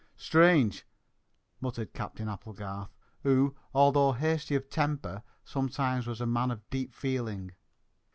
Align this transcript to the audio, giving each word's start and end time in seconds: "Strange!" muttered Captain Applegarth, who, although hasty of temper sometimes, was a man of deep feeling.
"Strange!" 0.17 0.87
muttered 1.59 1.93
Captain 1.93 2.27
Applegarth, 2.27 2.89
who, 3.21 3.55
although 3.71 4.13
hasty 4.13 4.55
of 4.55 4.67
temper 4.67 5.21
sometimes, 5.45 6.07
was 6.07 6.19
a 6.19 6.25
man 6.25 6.49
of 6.49 6.67
deep 6.71 6.95
feeling. 6.95 7.51